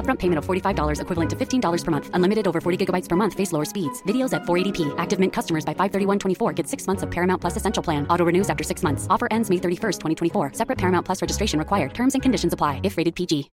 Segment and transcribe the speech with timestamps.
[0.00, 2.10] Upfront payment of $45 equivalent to $15 per month.
[2.14, 3.34] Unlimited over 40 gigabytes per month.
[3.34, 4.02] Face lower speeds.
[4.04, 4.94] Videos at 480p.
[4.96, 8.06] Active Mint customers by 531.24 get six months of Paramount Plus Essential Plan.
[8.08, 9.06] Auto renews after six months.
[9.10, 10.54] Offer ends May 31st, 2024.
[10.54, 11.92] Separate Paramount Plus registration required.
[11.92, 13.50] Terms and conditions apply if rated PG.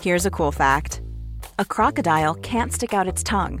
[0.00, 1.02] Here's a cool fact.
[1.58, 3.60] A crocodile can't stick out its tongue.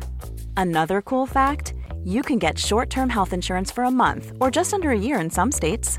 [0.56, 4.72] Another cool fact you can get short term health insurance for a month or just
[4.72, 5.98] under a year in some states.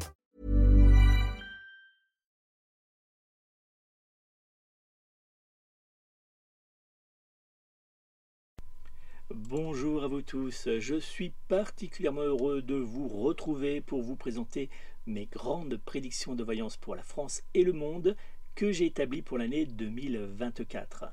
[10.33, 14.69] je suis particulièrement heureux de vous retrouver pour vous présenter
[15.05, 18.15] mes grandes prédictions de voyance pour la France et le monde
[18.55, 21.05] que j'ai établies pour l'année 2024.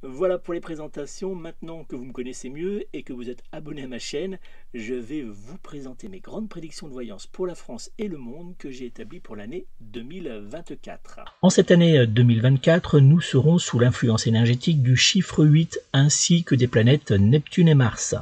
[0.03, 1.33] Voilà pour les présentations.
[1.35, 4.37] Maintenant que vous me connaissez mieux et que vous êtes abonné à ma chaîne,
[4.73, 8.55] je vais vous présenter mes grandes prédictions de voyance pour la France et le monde
[8.57, 11.37] que j'ai établies pour l'année 2024.
[11.41, 16.67] En cette année 2024, nous serons sous l'influence énergétique du chiffre 8 ainsi que des
[16.67, 18.15] planètes Neptune et Mars.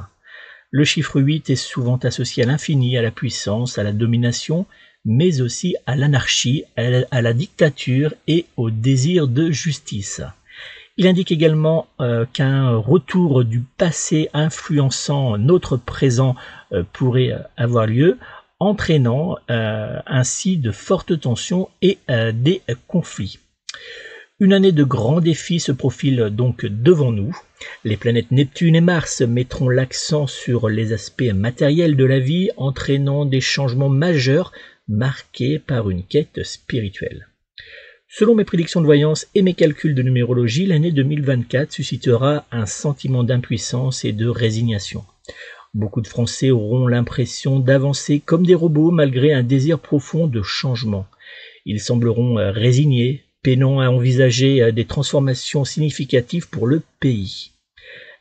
[0.70, 4.66] Le chiffre 8 est souvent associé à l'infini, à la puissance, à la domination,
[5.04, 10.22] mais aussi à l'anarchie, à la dictature et au désir de justice.
[10.96, 16.36] Il indique également euh, qu'un retour du passé influençant notre présent
[16.72, 18.18] euh, pourrait euh, avoir lieu,
[18.60, 23.40] entraînant ainsi de fortes tensions et des conflits.
[24.38, 27.36] Une année de grands défis se profile donc devant nous.
[27.82, 33.26] Les planètes Neptune et Mars mettront l'accent sur les aspects matériels de la vie, entraînant
[33.26, 34.52] des changements majeurs
[34.88, 37.26] marqués par une quête spirituelle.
[38.16, 43.24] Selon mes prédictions de voyance et mes calculs de numérologie, l'année 2024 suscitera un sentiment
[43.24, 45.04] d'impuissance et de résignation.
[45.74, 51.08] Beaucoup de Français auront l'impression d'avancer comme des robots malgré un désir profond de changement.
[51.66, 57.50] Ils sembleront euh, résignés, peinant à envisager des transformations significatives pour le pays.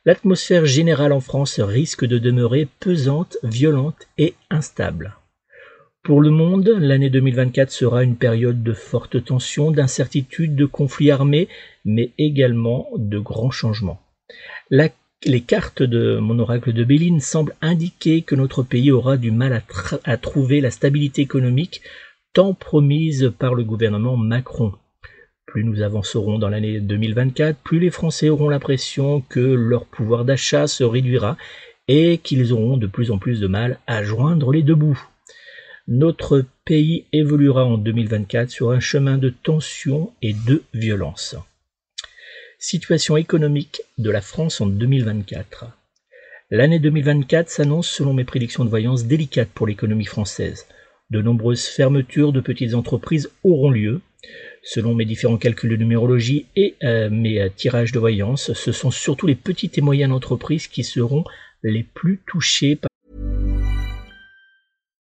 [0.06, 5.18] L'atmosphère générale en France risque de demeurer pesante, violente et instable.
[6.04, 11.48] Pour le monde, l'année 2024 sera une période de forte tension, d'incertitude, de conflits armés,
[11.86, 14.02] mais également de grands changements.
[14.70, 19.64] les cartes de mon oracle de Béline semblent indiquer que notre pays aura du mal
[20.04, 21.82] à trouver la stabilité économique
[22.34, 24.74] tant promise par le gouvernement Macron.
[25.46, 30.68] Plus nous avancerons dans l'année 2024, plus les Français auront l'impression que leur pouvoir d'achat
[30.68, 31.38] se réduira
[31.88, 35.02] et qu'ils auront de plus en plus de mal à joindre les deux bouts.
[35.90, 41.36] Notre pays évoluera en 2024 sur un chemin de tension et de violence.
[42.58, 45.66] Situation économique de la France en 2024.
[46.52, 50.68] L'année 2024 s'annonce selon mes prédictions de voyance délicate pour l'économie française.
[51.10, 54.00] De nombreuses fermetures de petites entreprises auront lieu.
[54.64, 58.92] Selon mes différents calculs de numérologie et euh, mes euh, tirages de voyance, ce sont
[58.92, 61.26] surtout les petites et moyennes entreprises qui seront
[61.62, 62.88] les plus touchées par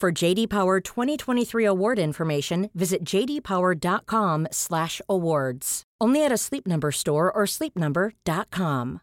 [0.00, 5.82] For JD Power 2023 award information, visit jdpower.com/awards.
[6.00, 9.00] Only at a Sleep Number store or sleepnumber.com.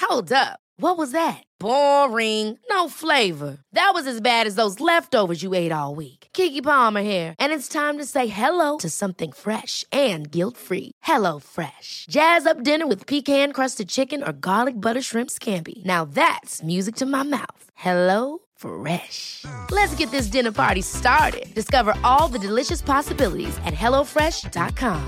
[0.00, 0.60] Hold up.
[0.76, 1.42] What was that?
[1.58, 2.58] Boring.
[2.70, 3.58] No flavor.
[3.74, 6.28] That was as bad as those leftovers you ate all week.
[6.32, 10.92] Kiki Palmer here, and it's time to say hello to something fresh and guilt-free.
[11.02, 12.06] Hello Fresh.
[12.08, 15.84] Jazz up dinner with pecan-crusted chicken or garlic butter shrimp scampi.
[15.84, 17.69] Now that's music to my mouth.
[17.82, 19.46] Hello Fresh.
[19.70, 21.46] Let's get this dinner party started.
[21.54, 25.00] Discover all the delicious possibilities at hellofresh.com.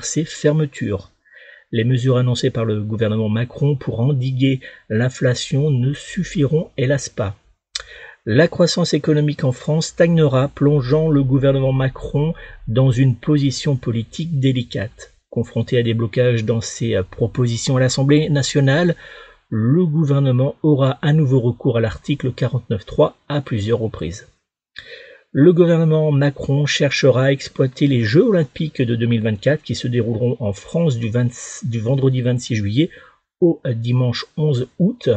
[0.00, 1.10] Ces fermetures.
[1.72, 7.36] Les mesures annoncées par le gouvernement Macron pour endiguer l'inflation ne suffiront hélas pas.
[8.24, 12.32] La croissance économique en France stagnera, plongeant le gouvernement Macron
[12.66, 15.11] dans une position politique délicate.
[15.32, 18.96] Confronté à des blocages dans ses euh, propositions à l'Assemblée nationale,
[19.48, 24.28] le gouvernement aura à nouveau recours à l'article 49.3 à plusieurs reprises.
[25.30, 30.52] Le gouvernement Macron cherchera à exploiter les Jeux olympiques de 2024 qui se dérouleront en
[30.52, 31.10] France du,
[31.80, 32.90] vendredi 26 juillet
[33.40, 35.08] au euh, dimanche 11 août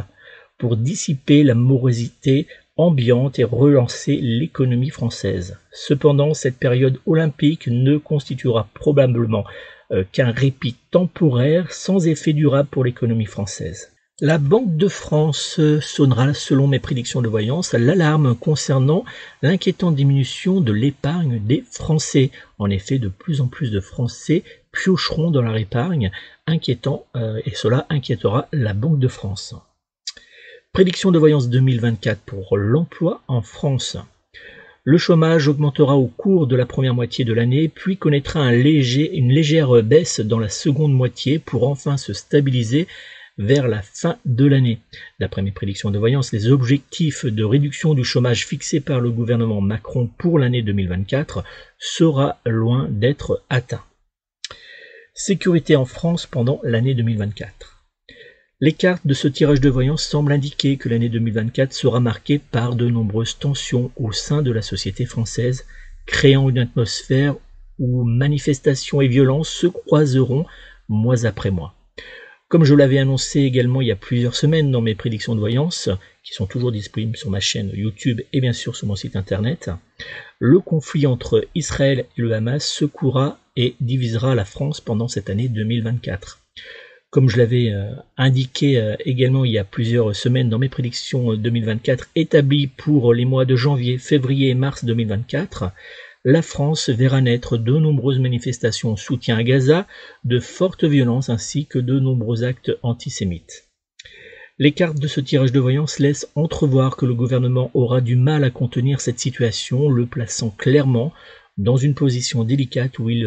[0.58, 2.48] pour dissiper la morosité
[2.78, 5.60] ambiante et relancer l'économie française.
[5.74, 9.44] Cependant, cette période olympique ne constituera probablement
[10.12, 13.92] qu'un répit temporaire sans effet durable pour l'économie française.
[14.22, 19.04] La Banque de France sonnera, selon mes prédictions de voyance, l'alarme concernant
[19.42, 22.32] l'inquiétante diminution de l'épargne des Français.
[22.58, 26.12] En effet, de plus en plus de Français piocheront dans leur épargne,
[26.48, 29.54] inquiétant, euh, et cela inquiétera la Banque de France.
[30.72, 33.98] Prédiction de voyance 2024 pour l'emploi en France.
[34.88, 39.82] Le chômage augmentera au cours de la première moitié de l'année, puis connaîtra une légère
[39.82, 42.88] baisse dans la seconde moitié pour enfin se stabiliser
[43.40, 44.78] vers la fin de l'année.
[45.20, 49.60] D'après mes prédictions de voyance, les objectifs de réduction du chômage fixés par le gouvernement
[49.60, 51.44] Macron pour l'année 2024
[51.80, 53.84] sera loin d'être atteints.
[55.16, 57.75] Sécurité en France pendant l'année 2024.
[58.62, 62.78] Les cartes de ce tirage de voyance semblent indiquer que l'année 2024 sera marquée par
[62.78, 65.66] de nombreuses tensions au sein de la société française,
[66.06, 67.36] créant une atmosphère
[67.80, 70.46] où manifestations et violences se croiseront
[70.88, 71.76] mois après mois.
[72.48, 75.90] Comme je l'avais annoncé également il y a plusieurs semaines dans mes prédictions de voyance,
[76.24, 79.70] qui sont toujours disponibles sur ma chaîne YouTube et bien sûr sur mon site internet,
[80.40, 85.50] le conflit entre Israël et le Hamas secouera et divisera la France pendant cette année
[85.50, 86.40] 2024.
[87.16, 91.34] Comme je l'avais euh, indiqué euh, également il y a plusieurs semaines dans mes prédictions
[91.34, 95.72] 2024 euh, établies pour les mois de janvier, février et mars 2024,
[96.26, 99.88] la France verra naître de nombreuses manifestations en soutien à Gaza,
[100.26, 103.70] de fortes violences ainsi que de nombreux actes antisémites.
[104.60, 108.44] Les cartes de ce tirage de voyance laissent entrevoir que le gouvernement aura du mal
[108.44, 111.14] à contenir cette situation, le plaçant clairement
[111.58, 113.26] dans une position délicate où il,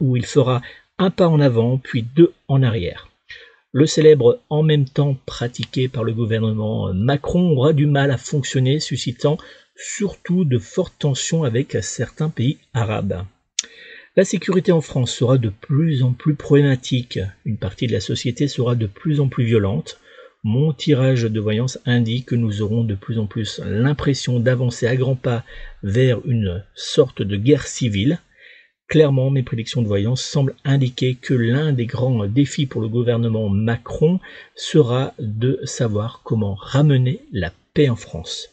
[0.00, 0.62] où il fera
[0.98, 3.08] un pas en avant, puis deux en arrière.
[3.72, 8.80] Le célèbre en même temps pratiqué par le gouvernement Macron aura du mal à fonctionner,
[8.80, 9.38] suscitant
[9.76, 13.24] surtout de fortes tensions avec certains pays arabes.
[14.14, 18.46] La sécurité en France sera de plus en plus problématique, une partie de la société
[18.46, 19.98] sera de plus en plus violente.
[20.44, 24.96] Mon tirage de voyance indique que nous aurons de plus en plus l'impression d'avancer à
[24.96, 25.44] grands pas
[25.82, 28.20] vers une sorte de guerre civile.
[28.88, 33.48] Clairement, mes prédictions de voyance semblent indiquer que l'un des grands défis pour le gouvernement
[33.48, 34.20] Macron
[34.54, 38.50] sera de savoir comment ramener la paix en France.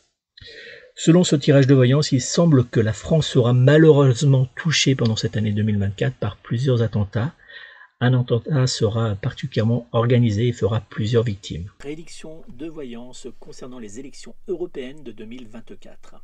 [0.96, 5.38] Selon ce tirage de voyance, il semble que la France sera malheureusement touchée pendant cette
[5.38, 7.34] année 2024 par plusieurs attentats.
[8.02, 11.70] Un attentat sera particulièrement organisé et fera plusieurs victimes.
[11.80, 16.16] Prédiction de voyance concernant les élections européennes de 2024.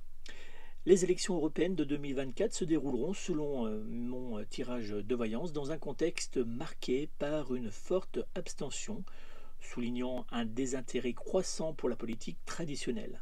[0.86, 5.78] Les élections européennes de 2024 se dérouleront, selon euh, mon tirage de voyance, dans un
[5.78, 9.04] contexte marqué par une forte abstention,
[9.60, 13.22] soulignant un désintérêt croissant pour la politique traditionnelle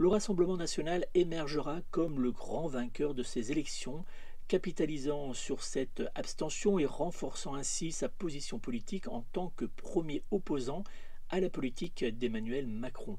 [0.00, 4.06] le Rassemblement national émergera comme le grand vainqueur de ces élections,
[4.48, 10.84] capitalisant sur cette abstention et renforçant ainsi sa position politique en tant que premier opposant
[11.28, 13.18] à la politique d'Emmanuel Macron.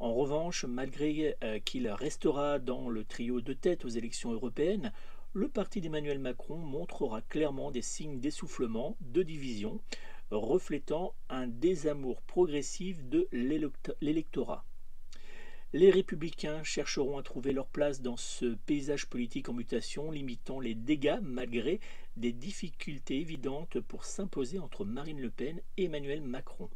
[0.00, 4.94] En revanche, malgré euh, qu'il restera dans le trio de tête aux élections européennes,
[5.34, 9.78] le parti d'Emmanuel Macron montrera clairement des signes d'essoufflement, de division,
[10.30, 14.64] reflétant un désamour progressif de l'électorat.
[15.74, 20.74] Les républicains chercheront à trouver leur place dans ce paysage politique en mutation, limitant les
[20.74, 21.78] dégâts malgré
[22.16, 26.70] des difficultés évidentes pour s'imposer entre Marine Le Pen et Emmanuel Macron.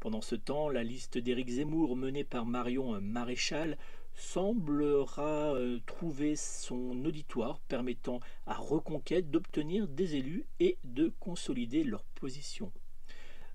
[0.00, 3.76] Pendant ce temps, la liste d'Éric Zemmour menée par Marion Maréchal
[4.14, 12.04] semblera euh, trouver son auditoire permettant à Reconquête d'obtenir des élus et de consolider leur
[12.14, 12.70] position.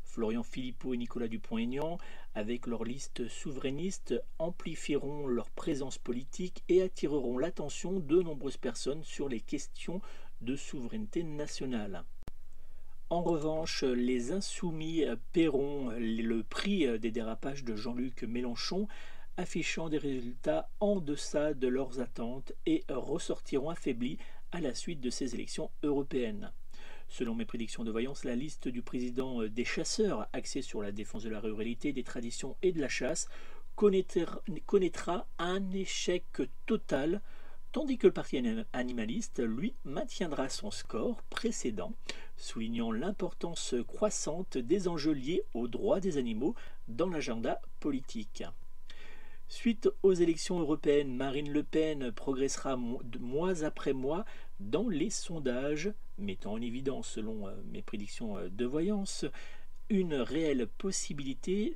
[0.04, 1.98] Florian Philippot et Nicolas Dupont-Aignan,
[2.36, 9.30] avec leur liste souverainiste, amplifieront leur présence politique et attireront l'attention de nombreuses personnes sur
[9.30, 10.02] les questions
[10.42, 12.04] de souveraineté nationale.
[13.10, 18.88] En revanche, les insoumis paieront le prix des dérapages de Jean-Luc Mélenchon,
[19.38, 24.18] affichant des résultats en deçà de leurs attentes et ressortiront affaiblis
[24.52, 26.52] à la suite de ces élections européennes.
[27.08, 31.24] Selon mes prédictions de voyance, la liste du président des chasseurs, axée sur la défense
[31.24, 33.28] de la ruralité, des traditions et de la chasse,
[33.76, 36.26] connaîtra un échec
[36.66, 37.22] total,
[37.74, 41.92] tandis que le parti animaliste, lui, maintiendra son score précédent,
[42.38, 46.56] soulignant l'importance croissante des enjeux liés aux droits des animaux
[46.88, 48.44] dans l'agenda politique.
[49.50, 54.24] Suite aux élections européennes, Marine Le Pen progressera mois après mois
[54.60, 59.26] dans les sondages, mettant en évidence, selon euh, mes prédictions euh, de voyance,
[59.90, 61.76] une réelle possibilité.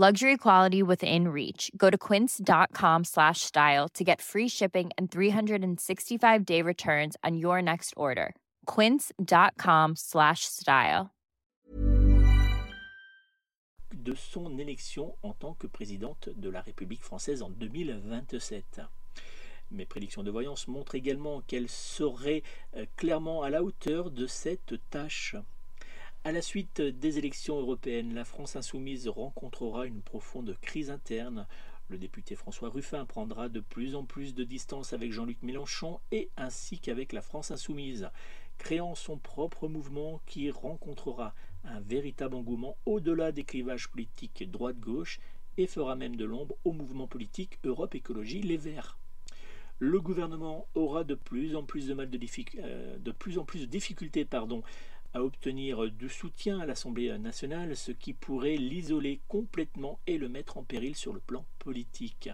[0.00, 1.70] luxury quality within reach.
[1.76, 7.60] Go to quince.com slash style to get free shipping and 365 day returns on your
[7.60, 8.34] next order.
[8.64, 11.10] quince.com slash style.
[13.92, 18.80] De son élection en tant que présidente de la République française en 2027
[19.70, 22.42] Mes prédictions de voyance montrent également qu'elle serait
[22.76, 25.36] euh, clairement à la hauteur de cette tâche.
[26.22, 31.46] À la suite des élections européennes, la France insoumise rencontrera une profonde crise interne.
[31.88, 36.28] Le député François Ruffin prendra de plus en plus de distance avec Jean-Luc Mélenchon et
[36.36, 38.10] ainsi qu'avec la France insoumise,
[38.58, 41.34] créant son propre mouvement qui rencontrera
[41.64, 45.20] un véritable engouement au-delà des clivages politiques droite-gauche
[45.56, 48.98] et fera même de l'ombre au mouvement politique Europe Écologie Les Verts
[49.80, 52.18] le gouvernement aura de plus en plus de de,
[52.58, 54.62] euh, de plus en plus de difficultés pardon,
[55.14, 60.56] à obtenir du soutien à l'Assemblée nationale, ce qui pourrait l'isoler complètement et le mettre
[60.56, 62.30] en péril sur le plan politique.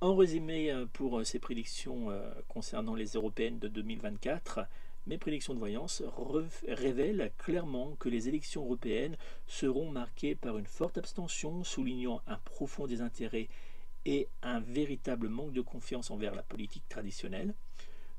[0.00, 2.08] En résumé, pour ces prédictions
[2.48, 4.60] concernant les européennes de 2024,
[5.06, 6.02] mes prédictions de voyance
[6.68, 12.86] révèlent clairement que les élections européennes seront marquées par une forte abstention, soulignant un profond
[12.86, 13.48] désintérêt
[14.04, 17.54] et un véritable manque de confiance envers la politique traditionnelle.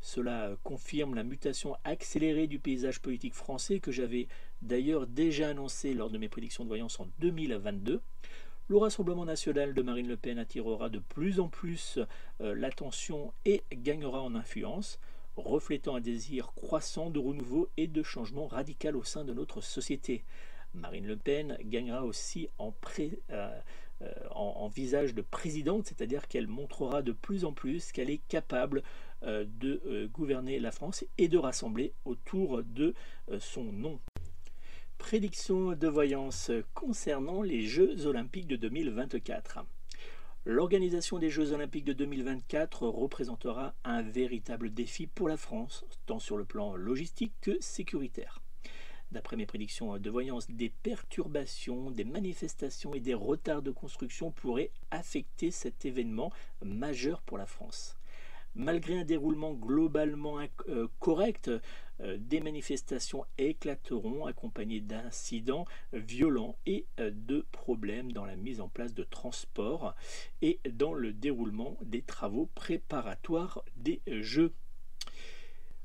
[0.04, 4.28] Cela confirme la mutation accélérée du paysage politique français que j'avais
[4.62, 8.02] d'ailleurs déjà annoncé lors de mes prédictions de voyance en 2022.
[8.68, 12.00] Le Rassemblement national de Marine Le Pen attirera de plus en plus
[12.42, 15.00] euh, l'attention et gagnera en influence,
[15.38, 20.26] reflétant un désir croissant de renouveau et de changement radical au sein de notre société.
[20.74, 23.60] Marine Le Pen gagnera aussi en, euh,
[24.02, 28.84] euh, visage de présidente, c'est-à-dire qu'elle montrera de plus en plus qu'elle est capable
[29.24, 32.94] de euh, gouverner la France et de rassembler autour de
[33.40, 34.00] son nom.
[34.98, 39.66] Prédiction de voyance concernant les Jeux olympiques de 2024.
[40.46, 46.38] L'organisation des Jeux olympiques de 2024 représentera un véritable défi pour la France, tant sur
[46.38, 48.42] le plan logistique que sécuritaire
[49.14, 54.72] d'après mes prédictions de voyance, des perturbations, des manifestations et des retards de construction pourraient
[54.92, 57.96] affecter cet événement majeur pour la France.
[58.56, 61.50] Malgré un déroulement globalement euh, correct,
[62.02, 68.70] euh, des manifestations éclateront accompagnées d'incidents violents et euh, de problèmes dans la mise en
[68.70, 69.96] place de transports
[70.44, 74.54] et dans le déroulement des travaux préparatoires des Jeux.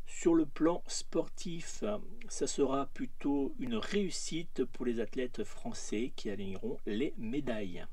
[0.06, 1.84] Sur le plan sportif,
[2.28, 7.86] ça sera plutôt une réussite pour les athlètes français qui aligneront les médailles.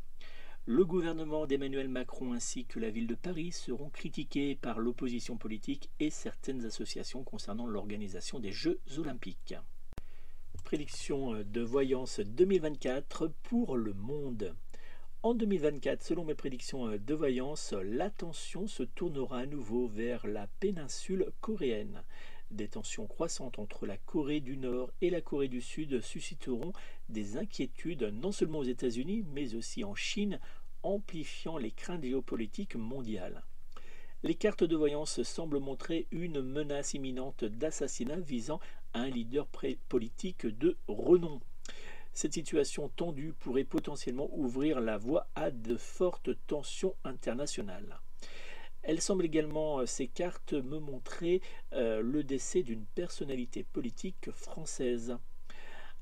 [0.67, 5.91] Le gouvernement d'Emmanuel Macron ainsi que la ville de Paris seront critiqués par l'opposition politique
[5.99, 9.53] et certaines associations concernant l'organisation des Jeux olympiques.
[10.63, 14.55] Prédiction de voyance 2024 pour le monde.
[15.21, 20.47] En 2024, selon mes prédictions euh, de voyance, l'attention se tournera à nouveau vers la
[20.59, 22.01] péninsule coréenne.
[22.49, 26.73] Des tensions croissantes entre la Corée du Nord et la Corée du Sud susciteront
[27.09, 30.39] des inquiétudes non seulement aux États-Unis, mais aussi en Chine,
[30.83, 33.43] amplifiant les craintes géopolitiques mondiales.
[34.23, 38.59] Les cartes de voyance semblent montrer une menace imminente d'assassinat visant
[38.93, 39.47] un leader
[39.87, 41.41] politique de renom.
[42.13, 47.99] Cette situation tendue pourrait potentiellement ouvrir la voie à de fortes tensions internationales.
[48.83, 51.41] Elle semble également, euh, ces cartes, me montrer
[51.73, 55.17] euh, le décès d'une personnalité politique française.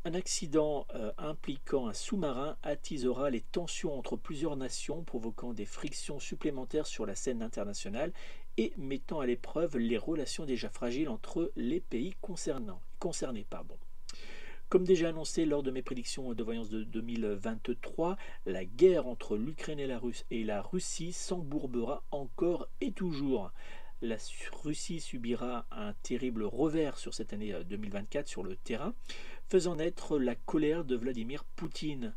[0.05, 6.19] Un accident euh, impliquant un sous-marin attisera les tensions entre plusieurs nations, provoquant des frictions
[6.19, 8.11] supplémentaires sur la scène internationale
[8.57, 13.45] et mettant à l'épreuve les relations déjà fragiles entre les pays concernés.
[14.67, 19.79] Comme déjà annoncé lors de mes prédictions de voyance de 2023, la guerre entre l'Ukraine
[19.79, 23.53] et la, et la Russie s'embourbera encore et toujours.
[24.01, 24.17] La
[24.63, 28.93] Russie subira un terrible revers sur cette année 2024 euh, sur le terrain,
[29.49, 32.13] faisant naître la colère de Vladimir Poutine.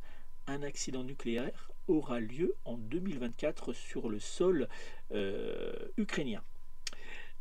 [0.46, 4.68] Un accident nucléaire aura lieu en 2024 sur le sol
[5.12, 6.42] euh, ukrainien.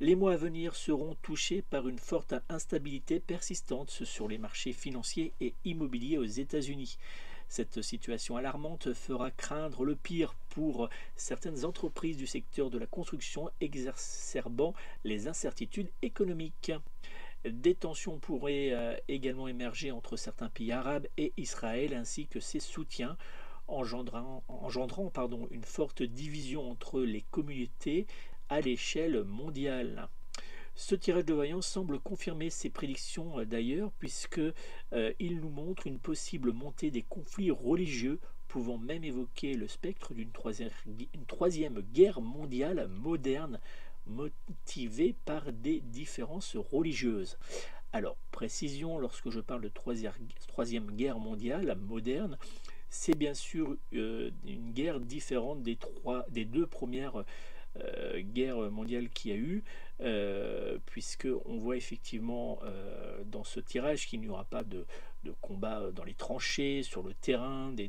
[0.02, 5.32] Les mois à venir seront touchés par une forte instabilité persistante sur les marchés financiers
[5.40, 6.98] et immobiliers aux États-Unis.
[7.48, 13.50] Cette situation alarmante fera craindre le pire pour certaines entreprises du secteur de la construction,
[13.62, 14.74] exacerbant
[15.06, 16.74] les incertitudes économiques.
[17.50, 22.60] Des tensions pourraient euh, également émerger entre certains pays arabes et Israël ainsi que ses
[22.60, 23.18] soutiens,
[23.68, 24.44] engendrant,
[25.52, 28.08] une forte division entre les communautés
[28.50, 30.10] à l'échelle mondiale.
[30.78, 34.54] Ce tirage de voyance semble confirmer ces prédictions euh, d'ailleurs, puisqu'il
[34.94, 40.32] euh, nous montre une possible montée des conflits religieux, pouvant même évoquer le spectre d'une
[40.32, 40.72] troisième,
[41.28, 43.60] troisième, guerre mondiale moderne,
[44.08, 47.38] motivée par des différences religieuses.
[47.94, 52.38] Alors, précision, lorsque je parle de troisième, guerre mondiale moderne,
[52.90, 55.78] c'est bien sûr euh, une guerre différente des,
[56.46, 57.24] deux premières
[57.78, 59.64] euh, guerre mondiale qui a eu,
[60.02, 64.86] euh, puisque on voit effectivement euh, dans ce tirage qu'il n'y aura pas de,
[65.42, 67.88] combat dans les tranchées, sur le terrain, des,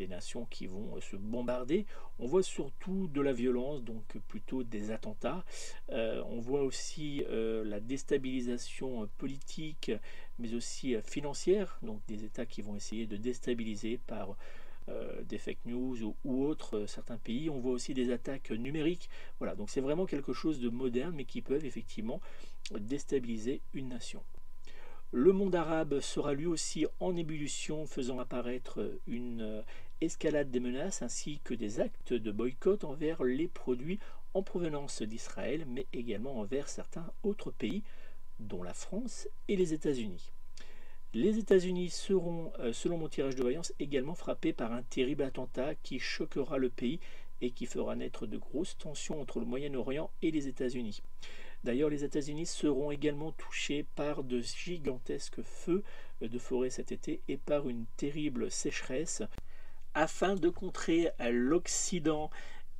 [0.00, 1.86] nations qui vont se bombarder.
[2.18, 5.44] On voit surtout de la violence, donc plutôt des attentats.
[5.90, 9.92] on voit aussi la déstabilisation politique,
[10.38, 14.36] mais aussi financière, donc des États qui vont essayer de déstabiliser par
[14.88, 17.48] euh, des fake news ou, autres, euh, certains pays.
[17.48, 19.08] On voit aussi des attaques numériques.
[19.38, 22.20] Voilà, donc c'est vraiment quelque chose de moderne, mais qui peuvent effectivement
[22.72, 24.24] déstabiliser une nation.
[25.14, 29.62] Le monde arabe sera lui aussi en ébullition, faisant apparaître une
[30.00, 33.98] escalade des menaces ainsi que des actes de boycott envers les produits
[34.32, 37.82] en provenance d'Israël, mais également envers certains autres pays,
[38.40, 40.32] dont la France et les États-Unis.
[41.12, 45.74] Les États-Unis seront, euh, selon mon tirage de voyance, également frappés par un terrible attentat
[45.74, 47.00] qui choquera le pays
[47.42, 51.02] et qui fera naître de grosses tensions entre le Moyen-Orient et les États-Unis.
[51.64, 55.84] D'ailleurs, les États-Unis seront également touchés par de gigantesques feux
[56.20, 59.22] de forêt cet été et par une terrible sécheresse.
[59.94, 62.30] Afin de contrer l'Occident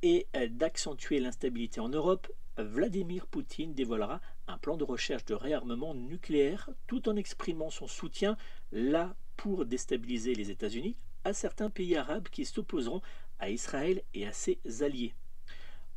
[0.01, 6.69] et d'accentuer l'instabilité en Europe, Vladimir Poutine dévoilera un plan de recherche de réarmement nucléaire
[6.87, 8.37] tout en exprimant son soutien,
[8.71, 13.01] là pour déstabiliser les États-Unis, à certains pays arabes qui s'opposeront
[13.39, 15.13] à Israël et à ses alliés.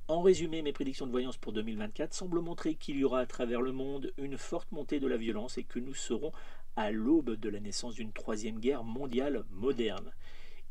[0.09, 3.61] En résumé, mes prédictions de voyance pour 2024 semblent montrer qu'il y aura à travers
[3.61, 6.31] le monde une forte montée de la violence et que nous serons
[6.77, 10.13] à l'aube de la naissance d'une troisième guerre mondiale moderne.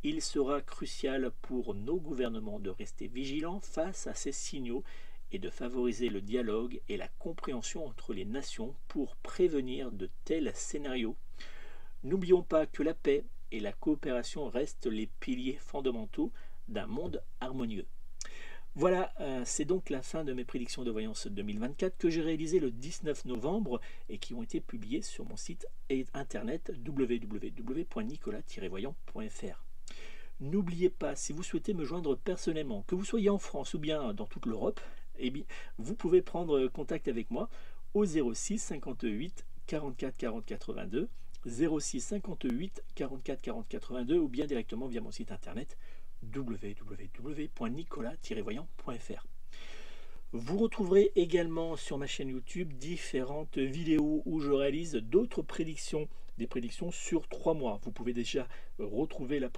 [0.04, 4.86] Il sera crucial pour nos gouvernements de rester vigilants face à ces signaux
[5.34, 10.54] et de favoriser le dialogue et la compréhension entre les nations pour prévenir de tels
[10.56, 11.18] scénarios.
[12.06, 16.32] N'oublions pas que la paix et la coopération restent les piliers fondamentaux
[16.70, 17.86] d'un monde harmonieux.
[18.78, 22.60] Voilà, euh, c'est donc la fin de mes prédictions de voyance 2024 que j'ai réalisées
[22.60, 25.66] le 19 novembre et qui ont été publiées sur mon site
[26.14, 29.64] internet www.nicolas-voyant.fr.
[30.42, 34.14] N'oubliez pas, si vous souhaitez me joindre personnellement, que vous soyez en France ou bien
[34.14, 34.82] dans toute l'Europe,
[35.20, 35.32] eh
[35.78, 37.48] vous pouvez prendre contact avec moi
[37.94, 41.08] au 06 58 44 40 82,
[41.46, 45.78] 06 58 44 40 82 ou bien directement via mon site internet
[46.34, 49.28] www.nicolas-voyant.fr.
[50.32, 56.08] Vous retrouverez également sur ma chaîne YouTube différentes vidéos où je réalise d'autres prédictions
[56.38, 57.80] des prédictions sur trois mois.
[57.84, 58.48] Vous pouvez déjà
[58.80, 59.50] retrouver la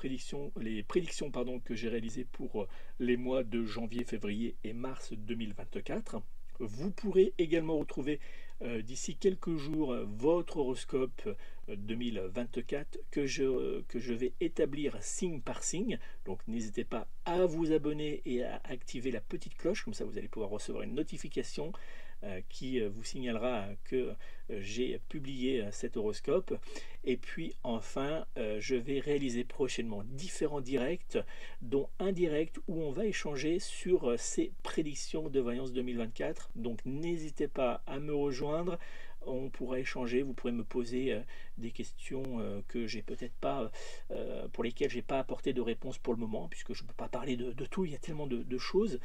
[0.60, 2.68] les prédictions pardon, que j'ai réalisées pour euh,
[3.00, 6.22] les mois de janvier, février et mars 2024.
[6.60, 8.20] Vous pourrez également retrouver
[8.62, 11.30] d'ici quelques jours votre horoscope
[11.68, 16.00] 2024 que je, que je vais établir signe par signe.
[16.26, 20.18] Donc n'hésitez pas à vous abonner et à activer la petite cloche, comme ça vous
[20.18, 22.07] allez pouvoir recevoir une notification euh,
[22.50, 23.96] qui euh, vous signalera que
[24.50, 26.54] euh, j'ai publié cet horoscope.
[27.04, 31.18] Et puis enfin, je vais réaliser prochainement différents directs,
[31.62, 36.50] dont un direct où on va échanger sur ces prédictions de voyance 2024.
[36.56, 38.78] Donc n'hésitez pas à me rejoindre
[39.26, 41.22] on pourra échanger, vous pourrez me poser
[41.58, 43.72] des questions que j'ai peut-être pas,
[44.54, 47.10] pour lesquelles j'ai pas apporté de réponse pour le moment, puisque je ne peux pas
[47.10, 49.00] parler de, tout, il y a tellement de choses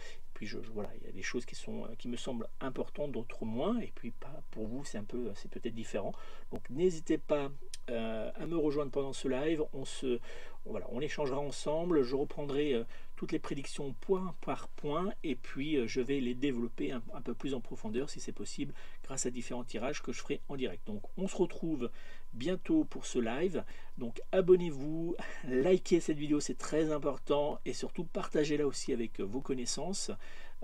[0.72, 3.92] voilà, il y a des choses qui sont qui me semblent importantes, d'autres moins, et
[3.94, 6.12] puis pas pour vous, c'est un peu, c'est peut-être différent.
[6.50, 7.50] Donc n'hésitez pas
[7.90, 9.62] euh, à me rejoindre pendant ce live.
[9.72, 10.20] On se,
[10.64, 12.02] voilà, on échangera ensemble.
[12.02, 12.84] Je reprendrai euh,
[13.22, 17.34] toutes les prédictions point par point, et puis euh, je vais les développer un, peu
[17.34, 20.84] plus en profondeur si c'est possible, grâce à différents tirages que je ferai en direct.
[20.88, 21.88] Donc on se retrouve
[22.32, 23.62] bientôt pour ce live.
[23.96, 30.10] Donc abonnez-vous, likez cette vidéo, c'est très important, et surtout partagez-la aussi avec vos connaissances.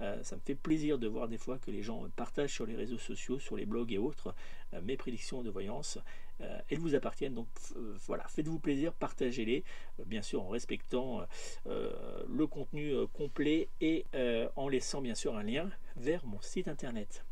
[0.01, 2.75] Euh, ça me fait plaisir de voir des fois que les gens partagent sur les
[2.75, 4.35] réseaux sociaux, sur les blogs et autres,
[4.75, 6.01] euh, mes prédictions de voyance.
[6.41, 7.49] Euh, elles vous appartiennent, donc
[8.07, 9.65] voilà, faites-vous plaisir, partagez-les,
[10.07, 11.23] bien sûr en respectant
[11.67, 14.05] le contenu complet et
[14.57, 17.25] en laissant bien sûr un lien vers mon site internet.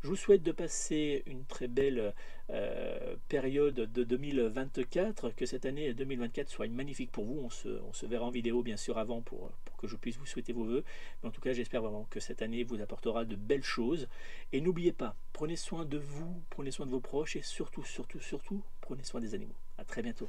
[0.00, 2.14] Je vous souhaite de passer une très belle
[2.50, 7.40] euh, période de 2024, que cette année 2024 soit magnifique pour vous.
[7.40, 10.64] On se, verra en vidéo bien sûr avant pour, que je puisse vous souhaiter vos
[10.64, 10.84] voeux.
[11.22, 14.08] Mais en tout cas, j'espère vraiment que cette année vous apportera de belles choses.
[14.52, 18.20] Et n'oubliez pas, prenez soin de vous, prenez soin de vos proches et surtout, surtout,
[18.20, 19.56] surtout, prenez soin des animaux.
[19.78, 20.28] A très bientôt.